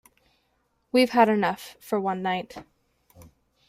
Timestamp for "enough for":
1.29-1.99